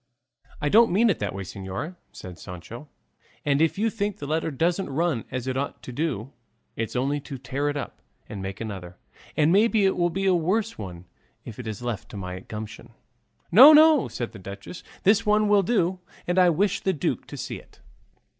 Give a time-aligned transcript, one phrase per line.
[0.59, 2.89] "I don't mean it that way, señora," said Sancho;
[3.45, 6.33] "and if you think the letter doesn't run as it ought to do,
[6.75, 8.97] it's only to tear it up and make another;
[9.37, 11.05] and maybe it will be a worse one
[11.45, 12.95] if it is left to my gumption."
[13.51, 17.37] "No, no," said the duchess, "this one will do, and I wish the duke to
[17.37, 17.79] see it."